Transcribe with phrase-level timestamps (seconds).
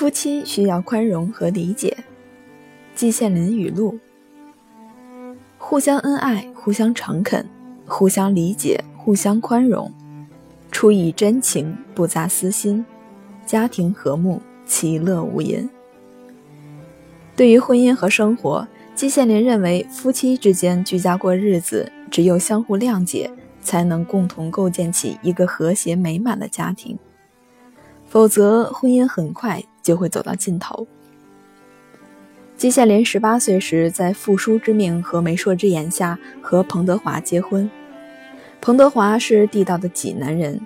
[0.00, 1.94] 夫妻需要宽容和理解。
[2.94, 3.98] 季羡林语录：
[5.58, 7.46] 互相恩爱，互相诚恳，
[7.84, 9.92] 互相理解，互相宽容，
[10.72, 12.82] 出以真情，不杂私心，
[13.44, 15.68] 家庭和睦，其乐无垠。
[17.36, 26.98] 对于婚姻和生活，季羡林认为，夫妻之间居家过日子，只有相互谅解，才能共同构建起一个和谐美满的家庭。
[28.08, 30.86] 否则，婚姻很快就会走到尽头。
[32.56, 37.70] 季羡林十八岁时，在父叔之命和媒妁之言下和彭德华结婚。
[38.60, 40.60] 彭德华是地道的济南人，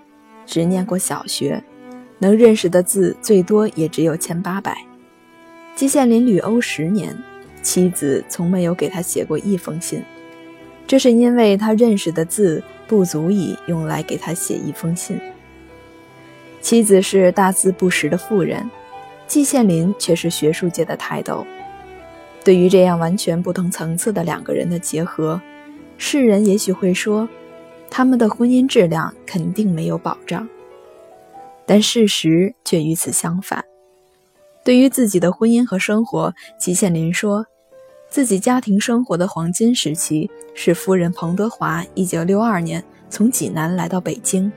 [0.45, 1.62] 只念过小学，
[2.19, 4.77] 能认识的字最多也只有千八百。
[5.77, 7.16] 季羡林旅欧十年，
[7.62, 10.03] 妻子从没有给他写过一封信，
[10.88, 15.20] 这是因为他认识的字不足以用来给他写一封信。
[16.60, 18.69] 妻子是大字不识的妇人，
[19.27, 21.47] 季羡林却是学术界的泰斗。
[22.44, 25.41] 对于这样完全不同层次的两个人的结合，
[25.97, 27.28] 世人也许会说，
[27.91, 30.47] 他们的婚姻质量肯定没有保障。
[31.64, 33.64] 但事实却与此相反。
[34.62, 37.47] 对于自己的婚姻和生活，季羡林说，
[38.11, 44.53] 自己家庭生活的黄金时期是夫人彭德华1962年从济南来到北京。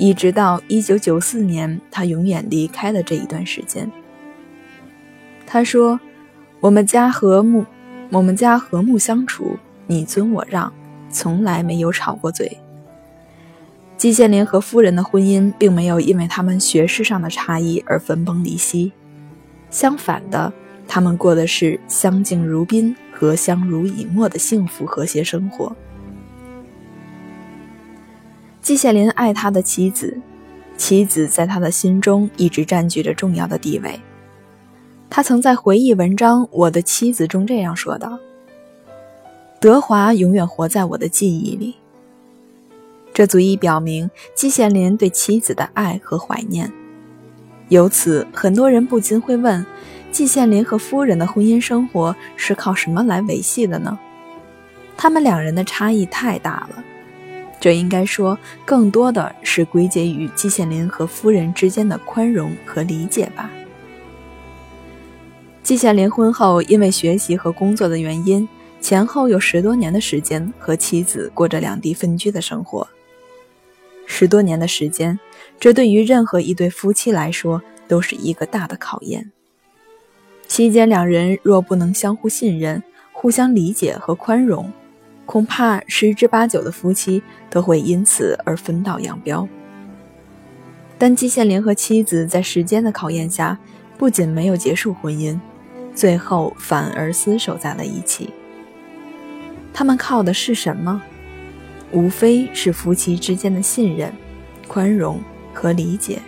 [0.00, 3.92] 一直到一九九四年，他永远离开了这一段时间。
[5.46, 6.00] 他说
[6.58, 7.66] ：“我们家和睦，
[8.08, 10.72] 我们家和睦相处，你尊我让，
[11.10, 12.56] 从来没有吵过嘴。”
[13.98, 18.92] 季羡林和夫人的婚姻并没有因为他们学识上的差异而分崩离析，
[19.68, 20.50] 相反的，
[20.88, 25.76] 他们过的是相敬如宾、和相濡以沫的幸福和谐生活。
[28.70, 30.16] 季羡林爱他的妻子，
[30.76, 34.00] 妻子在他的心中一直占据着重要的地位。
[35.10, 38.16] 他曾在回忆文章《我的妻子》中这样说道
[39.58, 41.74] ：“德华永远活在我的记忆里。”
[43.12, 46.72] 这足以表明季羡林对妻子的爱和怀念。
[47.70, 49.66] 由此，很多人不禁会问：
[50.12, 53.98] 季羡林和夫人的婚姻生活是靠什么来维系的呢？
[54.96, 56.84] 他们两人的差异太大了。
[57.60, 63.50] 这应该说，更多的是归结于季羡林和夫人之间的宽容和理解吧。
[65.62, 68.48] 季羡林婚后因为学习和工作的原因，
[68.80, 72.88] 前后有十多年的时间和妻子过着两地分居的生活。
[74.06, 75.20] 十多年的时间，
[75.60, 79.30] 这对于任何一对夫妻来说都是一个大的考验。
[80.48, 82.82] 期间，两人若不能相互信任、
[83.12, 84.72] 互相理解和宽容，
[85.30, 89.46] 恐怕十之八九的夫妻都会因此而分道扬镳。
[90.98, 93.56] 但季羡林和妻子在时间的考验下，
[93.96, 95.38] 不仅没有结束婚姻，
[95.94, 98.30] 最后反而厮守在了一起。
[99.72, 101.00] 他们靠的是什么？
[101.92, 104.12] 无非是夫妻之间的信任、
[104.66, 105.20] 宽容
[105.54, 106.18] 和理解。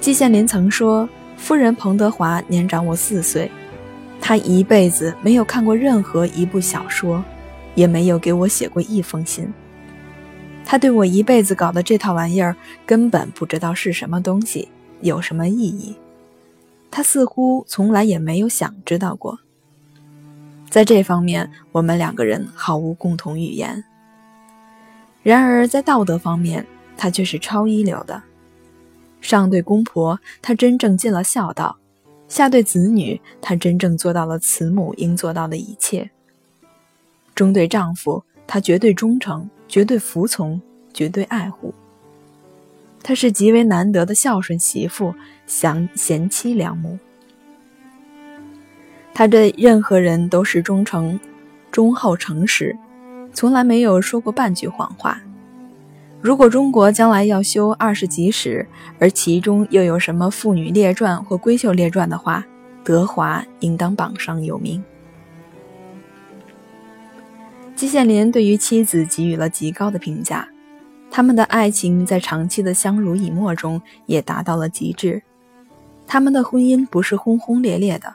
[0.00, 3.50] 季羡林曾说：“夫人彭德华年长我四岁。”
[4.28, 7.24] 他一辈子没有看过任何一部小说，
[7.74, 9.50] 也没有给我写过一封信。
[10.66, 14.68] 他对我一辈子搞的这套玩意儿根本不知道是什么东西，
[15.00, 15.96] 有什么意义。
[16.90, 19.38] 他似乎从来也没有想知道过。
[20.68, 23.82] 在这方面，我们两个人毫无共同语言。
[25.22, 26.66] 然而，在道德方面，
[26.98, 28.22] 他却是超一流的。
[29.22, 31.78] 上对公婆，他真正尽了孝道。
[32.28, 36.10] 下对子女，她真正做到了慈母应做到的一切；
[37.34, 40.60] 中对丈夫，她绝对忠诚、绝对服从、
[40.92, 41.72] 绝对爱护。
[43.02, 45.14] 她是极为难得的孝顺媳妇、
[45.46, 46.98] 贤贤妻良母。
[49.14, 51.18] 她对任何人都是忠诚、
[51.72, 52.76] 忠厚、诚实，
[53.32, 55.20] 从来没有说过半句谎话。
[56.20, 58.66] 如果中国将来要修二十几史，
[58.98, 62.44] 而其中又有什么妇女列传或闺秀列传的话，
[62.82, 64.82] 德华应当榜上有名。
[67.76, 70.48] 季羡林对于妻子给予了极高的评价，
[71.08, 75.22] 他们的爱情在长期的相濡以沫中也达到了极致。
[76.04, 78.12] 他们的婚姻不是轰轰烈烈的，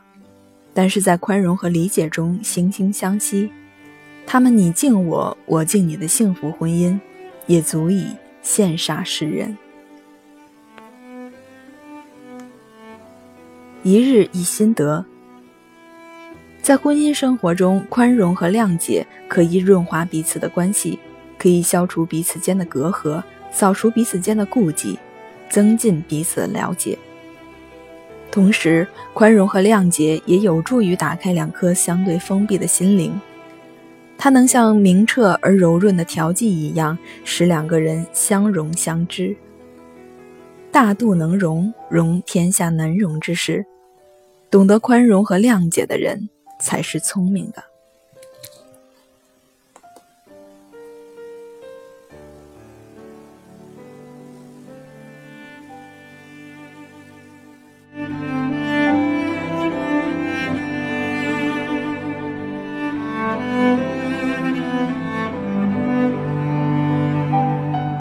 [0.73, 3.49] 但是在宽容和理解中惺惺相惜。
[4.25, 6.99] 他们你敬我，我敬你的幸福婚姻。
[7.47, 8.07] 也足以
[8.43, 9.57] 羡煞世人。
[13.83, 15.03] 一日一心得，
[16.61, 20.97] 在婚姻生活中，宽容和谅解可以润滑彼此的关系，
[21.37, 24.97] 可以消除彼此间的隔阂，扫除彼此间的顾忌，
[25.49, 26.97] 增进彼此的了解。
[28.31, 33.19] 同时，宽容和谅解也有助于打开两颗相对封闭的心灵。
[34.23, 39.35] 它能像明澈而柔润的调剂一样，使两个人相融相知。
[40.71, 43.65] 大度能容，容天下难容之事。
[44.49, 47.61] 懂得宽容和谅解的人，才是聪明的。